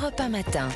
Europe 0.00 0.20
1 0.20 0.28
matin. 0.30 0.68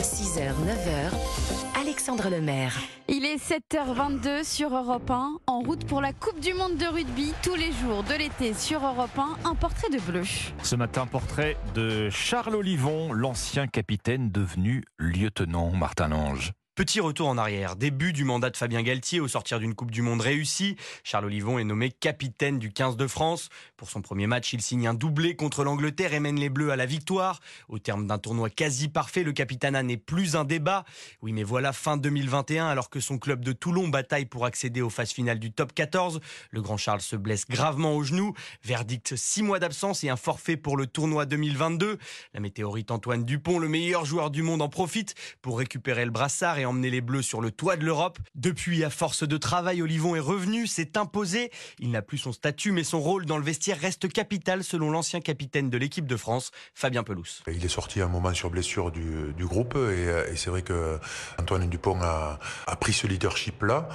6h, 0.00 0.38
9h, 0.38 1.80
Alexandre 1.80 2.28
Lemaire. 2.28 2.72
Il 3.08 3.24
est 3.24 3.36
7h22 3.36 4.44
sur 4.44 4.76
Europe 4.76 5.10
1, 5.10 5.38
en 5.48 5.60
route 5.60 5.84
pour 5.86 6.00
la 6.00 6.12
Coupe 6.12 6.38
du 6.38 6.54
Monde 6.54 6.76
de 6.76 6.86
rugby, 6.86 7.32
tous 7.42 7.56
les 7.56 7.72
jours 7.72 8.04
de 8.04 8.14
l'été 8.14 8.54
sur 8.54 8.86
Europe 8.86 9.18
1, 9.18 9.48
un 9.48 9.54
portrait 9.56 9.90
de 9.90 9.98
bleu. 9.98 10.22
Ce 10.62 10.76
matin, 10.76 11.06
portrait 11.06 11.56
de 11.74 12.08
Charles 12.08 12.54
Olivon, 12.54 13.12
l'ancien 13.12 13.66
capitaine 13.66 14.30
devenu 14.30 14.84
lieutenant 14.98 15.70
Martin 15.70 16.08
Lange. 16.08 16.52
Petit 16.74 16.98
retour 16.98 17.28
en 17.28 17.38
arrière. 17.38 17.76
Début 17.76 18.12
du 18.12 18.24
mandat 18.24 18.50
de 18.50 18.56
Fabien 18.56 18.82
Galtier 18.82 19.20
au 19.20 19.28
sortir 19.28 19.60
d'une 19.60 19.76
Coupe 19.76 19.92
du 19.92 20.02
Monde 20.02 20.20
réussie. 20.20 20.74
Charles 21.04 21.26
Olivon 21.26 21.60
est 21.60 21.64
nommé 21.64 21.92
capitaine 21.92 22.58
du 22.58 22.72
15 22.72 22.96
de 22.96 23.06
France. 23.06 23.48
Pour 23.76 23.88
son 23.88 24.02
premier 24.02 24.26
match, 24.26 24.52
il 24.52 24.60
signe 24.60 24.88
un 24.88 24.94
doublé 24.94 25.36
contre 25.36 25.62
l'Angleterre 25.62 26.14
et 26.14 26.18
mène 26.18 26.34
les 26.34 26.48
Bleus 26.48 26.72
à 26.72 26.76
la 26.76 26.84
victoire. 26.84 27.38
Au 27.68 27.78
terme 27.78 28.08
d'un 28.08 28.18
tournoi 28.18 28.50
quasi 28.50 28.88
parfait, 28.88 29.22
le 29.22 29.30
capitana 29.30 29.84
n'est 29.84 29.96
plus 29.96 30.34
un 30.34 30.42
débat. 30.42 30.84
Oui, 31.22 31.32
mais 31.32 31.44
voilà 31.44 31.72
fin 31.72 31.96
2021 31.96 32.66
alors 32.66 32.90
que 32.90 32.98
son 32.98 33.18
club 33.18 33.44
de 33.44 33.52
Toulon 33.52 33.86
bataille 33.86 34.26
pour 34.26 34.44
accéder 34.44 34.82
aux 34.82 34.90
phases 34.90 35.12
finales 35.12 35.38
du 35.38 35.52
top 35.52 35.74
14. 35.74 36.18
Le 36.50 36.60
grand 36.60 36.76
Charles 36.76 37.02
se 37.02 37.14
blesse 37.14 37.46
gravement 37.46 37.94
au 37.94 38.02
genou. 38.02 38.34
Verdict 38.64 39.14
6 39.14 39.44
mois 39.44 39.60
d'absence 39.60 40.02
et 40.02 40.08
un 40.08 40.16
forfait 40.16 40.56
pour 40.56 40.76
le 40.76 40.88
tournoi 40.88 41.24
2022. 41.24 41.98
La 42.32 42.40
météorite 42.40 42.90
Antoine 42.90 43.22
Dupont, 43.22 43.60
le 43.60 43.68
meilleur 43.68 44.04
joueur 44.04 44.32
du 44.32 44.42
monde, 44.42 44.60
en 44.60 44.68
profite 44.68 45.14
pour 45.40 45.58
récupérer 45.58 46.04
le 46.04 46.10
brassard 46.10 46.58
et 46.58 46.63
emmener 46.64 46.90
les 46.90 47.00
Bleus 47.00 47.22
sur 47.22 47.40
le 47.40 47.50
toit 47.50 47.76
de 47.76 47.84
l'Europe. 47.84 48.18
Depuis, 48.34 48.84
à 48.84 48.90
force 48.90 49.26
de 49.26 49.36
travail, 49.36 49.82
Olivon 49.82 50.14
est 50.16 50.20
revenu, 50.20 50.66
s'est 50.66 50.96
imposé. 50.96 51.50
Il 51.78 51.90
n'a 51.90 52.02
plus 52.02 52.18
son 52.18 52.32
statut, 52.32 52.72
mais 52.72 52.84
son 52.84 53.00
rôle 53.00 53.26
dans 53.26 53.38
le 53.38 53.44
vestiaire 53.44 53.78
reste 53.78 54.08
capital, 54.12 54.64
selon 54.64 54.90
l'ancien 54.90 55.20
capitaine 55.20 55.70
de 55.70 55.78
l'équipe 55.78 56.06
de 56.06 56.16
France, 56.16 56.50
Fabien 56.74 57.02
Pelous. 57.02 57.42
Il 57.52 57.64
est 57.64 57.68
sorti 57.68 58.00
un 58.00 58.08
moment 58.08 58.32
sur 58.34 58.50
blessure 58.50 58.90
du, 58.90 59.44
groupe, 59.44 59.76
et, 59.76 60.36
c'est 60.36 60.50
vrai 60.50 60.62
que 60.62 60.98
Antoine 61.38 61.68
Dupont 61.68 62.00
a, 62.00 62.38
a 62.66 62.76
pris 62.76 62.92
ce 62.92 63.06
leadership-là. 63.06 63.88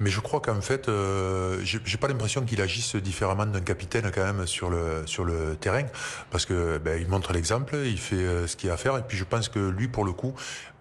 Mais 0.00 0.10
je 0.10 0.20
crois 0.20 0.40
qu'en 0.40 0.60
fait, 0.60 0.88
euh, 0.88 1.58
j'ai 1.62 1.98
pas 1.98 2.08
l'impression 2.08 2.42
qu'il 2.42 2.60
agisse 2.60 2.96
différemment 2.96 3.46
d'un 3.46 3.60
capitaine 3.60 4.10
quand 4.14 4.24
même 4.24 4.46
sur 4.46 4.70
le 4.70 5.06
sur 5.06 5.24
le 5.24 5.56
terrain, 5.56 5.84
parce 6.30 6.46
que 6.46 6.78
ben, 6.78 7.00
il 7.00 7.08
montre 7.08 7.32
l'exemple, 7.32 7.76
il 7.84 7.98
fait 7.98 8.16
euh, 8.16 8.46
ce 8.46 8.56
qu'il 8.56 8.70
a 8.70 8.74
à 8.74 8.76
faire, 8.76 8.96
et 8.96 9.02
puis 9.02 9.18
je 9.18 9.24
pense 9.24 9.48
que 9.48 9.58
lui, 9.58 9.88
pour 9.88 10.04
le 10.04 10.12
coup, 10.12 10.34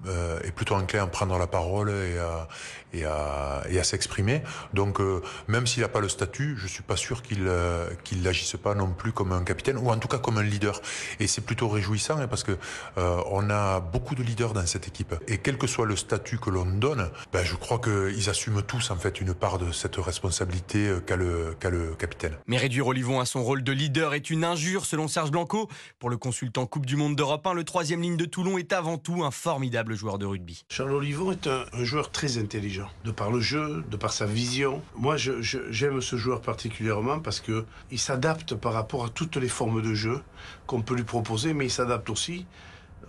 euh, 0.07 0.39
est 0.43 0.51
plutôt 0.51 0.73
enclin 0.73 1.03
à 1.03 1.07
prendre 1.07 1.37
la 1.37 1.45
parole 1.45 1.91
et 1.91 2.17
à 2.17 2.47
et 2.93 3.05
à, 3.05 3.63
et 3.69 3.79
à 3.79 3.83
s'exprimer. 3.83 4.41
Donc, 4.73 4.99
euh, 4.99 5.21
même 5.47 5.65
s'il 5.67 5.81
n'a 5.81 5.87
pas 5.87 6.01
le 6.01 6.09
statut, 6.09 6.57
je 6.57 6.67
suis 6.67 6.81
pas 6.81 6.97
sûr 6.97 7.21
qu'il 7.21 7.45
euh, 7.47 7.87
qu'il 8.03 8.21
n'agisse 8.23 8.55
pas 8.57 8.73
non 8.73 8.91
plus 8.91 9.11
comme 9.11 9.31
un 9.31 9.43
capitaine, 9.43 9.77
ou 9.77 9.89
en 9.91 9.97
tout 9.97 10.07
cas 10.07 10.17
comme 10.17 10.39
un 10.39 10.43
leader. 10.43 10.81
Et 11.19 11.27
c'est 11.27 11.41
plutôt 11.41 11.69
réjouissant 11.69 12.17
hein, 12.17 12.27
parce 12.27 12.43
que 12.43 12.57
on 12.97 13.49
a 13.49 13.79
beaucoup 13.79 14.15
de 14.15 14.23
leaders 14.23 14.53
dans 14.53 14.65
cette 14.65 14.87
équipe, 14.87 15.13
et 15.27 15.37
quel 15.37 15.57
que 15.57 15.67
soit 15.67 15.85
le 15.85 15.95
statut 15.95 16.39
que 16.39 16.49
l'on 16.49 16.65
donne, 16.65 17.09
ben, 17.31 17.43
je 17.43 17.55
crois 17.55 17.79
qu'ils 17.79 18.29
assument 18.29 18.63
tous 18.63 18.89
en 18.91 18.97
fait 19.01 19.19
une 19.19 19.33
part 19.33 19.57
de 19.57 19.71
cette 19.71 19.95
responsabilité 19.95 20.87
euh, 20.87 20.99
qu'a 20.99 21.15
le, 21.15 21.57
le 21.63 21.95
capitaine. 21.95 22.37
Mais 22.45 22.57
réduire 22.57 22.85
Olivon 22.85 23.19
à 23.19 23.25
son 23.25 23.43
rôle 23.43 23.63
de 23.63 23.71
leader 23.71 24.13
est 24.13 24.29
une 24.29 24.43
injure, 24.43 24.85
selon 24.85 25.07
Serge 25.07 25.31
Blanco. 25.31 25.67
Pour 25.97 26.11
le 26.11 26.17
consultant 26.17 26.67
Coupe 26.67 26.85
du 26.85 26.95
Monde 26.97 27.15
d'Europe 27.15 27.45
1, 27.47 27.53
le 27.53 27.63
troisième 27.63 28.01
ligne 28.01 28.15
de 28.15 28.25
Toulon 28.25 28.59
est 28.59 28.73
avant 28.73 28.99
tout 28.99 29.23
un 29.23 29.31
formidable 29.31 29.95
joueur 29.95 30.19
de 30.19 30.27
rugby. 30.27 30.65
Charles 30.69 30.91
Olivon 30.91 31.31
est 31.31 31.47
un, 31.47 31.65
joueur 31.83 32.11
très 32.11 32.37
intelligent, 32.37 32.87
de 33.03 33.09
par 33.09 33.31
le 33.31 33.39
jeu, 33.39 33.83
de 33.89 33.97
par 33.97 34.13
sa 34.13 34.27
vision. 34.27 34.83
Moi, 34.95 35.15
j'aime 35.17 35.99
ce 35.99 36.15
joueur 36.15 36.41
particulièrement 36.41 37.19
parce 37.19 37.39
que 37.39 37.65
il 37.89 37.99
s'adapte 37.99 38.53
par 38.53 38.73
rapport 38.73 39.05
à 39.05 39.09
toutes 39.09 39.37
les 39.37 39.49
formes 39.49 39.81
de 39.81 39.95
jeu 39.95 40.21
qu'on 40.67 40.83
peut 40.83 40.95
lui 40.95 41.03
proposer, 41.03 41.55
mais 41.55 41.65
il 41.65 41.71
s'adapte 41.71 42.11
aussi 42.11 42.45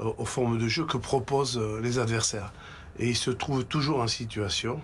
euh, 0.01 0.11
aux 0.17 0.25
formes 0.25 0.57
de 0.57 0.69
jeu 0.69 0.87
que 0.87 0.97
proposent 0.97 1.59
euh, 1.59 1.81
les 1.83 1.98
adversaires. 1.98 2.51
Et 2.98 3.09
il 3.09 3.17
se 3.17 3.31
trouve 3.31 3.65
toujours 3.65 4.01
en 4.01 4.09
situation 4.09 4.81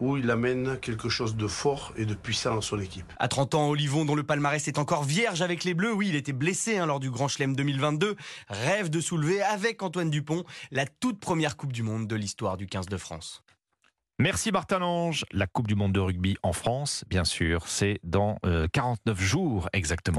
où 0.00 0.16
il 0.16 0.30
amène 0.30 0.78
quelque 0.80 1.08
chose 1.08 1.36
de 1.36 1.46
fort 1.46 1.92
et 1.96 2.04
de 2.04 2.14
puissant 2.14 2.54
dans 2.54 2.60
son 2.60 2.80
équipe. 2.80 3.12
À 3.18 3.28
30 3.28 3.54
ans, 3.54 3.68
Olivon, 3.68 4.04
dont 4.04 4.14
le 4.14 4.22
palmarès 4.22 4.66
est 4.68 4.78
encore 4.78 5.04
vierge 5.04 5.42
avec 5.42 5.64
les 5.64 5.74
Bleus, 5.74 5.92
oui, 5.92 6.08
il 6.08 6.16
était 6.16 6.32
blessé 6.32 6.78
hein, 6.78 6.86
lors 6.86 7.00
du 7.00 7.10
Grand 7.10 7.28
Chelem 7.28 7.54
2022, 7.54 8.16
rêve 8.48 8.90
de 8.90 9.00
soulever 9.00 9.42
avec 9.42 9.82
Antoine 9.82 10.10
Dupont 10.10 10.44
la 10.70 10.86
toute 10.86 11.20
première 11.20 11.56
Coupe 11.56 11.72
du 11.72 11.82
Monde 11.82 12.06
de 12.06 12.16
l'histoire 12.16 12.56
du 12.56 12.66
15 12.66 12.86
de 12.86 12.96
France. 12.96 13.42
Merci 14.20 14.50
Martin 14.50 14.80
Lange. 14.80 15.24
La 15.30 15.46
Coupe 15.46 15.68
du 15.68 15.76
Monde 15.76 15.92
de 15.92 16.00
rugby 16.00 16.36
en 16.42 16.52
France, 16.52 17.04
bien 17.08 17.24
sûr, 17.24 17.68
c'est 17.68 18.00
dans 18.02 18.38
49 18.72 19.16
euh, 19.16 19.22
jours 19.22 19.68
exactement. 19.72 20.16